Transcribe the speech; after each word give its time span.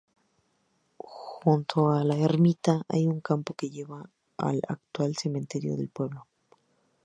Junto 1.41 1.91
a 1.91 2.03
la 2.03 2.15
ermita 2.17 2.81
hay 2.87 3.05
un 3.05 3.21
camino 3.21 3.53
que 3.55 3.69
lleva 3.69 4.03
al 4.37 4.59
actual 4.67 5.15
cementerio 5.15 5.77
del 5.77 5.89
pueblo. 5.89 6.25